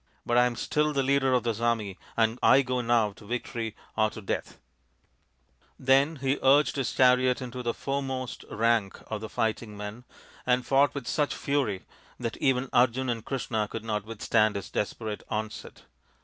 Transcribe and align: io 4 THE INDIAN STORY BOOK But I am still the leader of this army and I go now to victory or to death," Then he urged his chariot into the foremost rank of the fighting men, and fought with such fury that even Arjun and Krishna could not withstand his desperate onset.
io 0.01 0.03
4 0.09 0.09
THE 0.09 0.17
INDIAN 0.17 0.25
STORY 0.25 0.25
BOOK 0.25 0.35
But 0.35 0.41
I 0.41 0.45
am 0.47 0.55
still 0.55 0.93
the 1.03 1.07
leader 1.07 1.33
of 1.33 1.43
this 1.43 1.59
army 1.59 1.97
and 2.17 2.39
I 2.41 2.61
go 2.63 2.81
now 2.81 3.11
to 3.11 3.25
victory 3.27 3.75
or 3.95 4.09
to 4.09 4.19
death," 4.19 4.57
Then 5.77 6.15
he 6.15 6.39
urged 6.41 6.77
his 6.77 6.91
chariot 6.91 7.39
into 7.39 7.61
the 7.61 7.75
foremost 7.75 8.43
rank 8.49 8.99
of 9.05 9.21
the 9.21 9.29
fighting 9.29 9.77
men, 9.77 10.05
and 10.43 10.65
fought 10.65 10.95
with 10.95 11.05
such 11.07 11.35
fury 11.35 11.83
that 12.19 12.35
even 12.37 12.69
Arjun 12.73 13.11
and 13.11 13.23
Krishna 13.23 13.67
could 13.67 13.83
not 13.85 14.03
withstand 14.03 14.55
his 14.55 14.71
desperate 14.71 15.21
onset. 15.29 15.83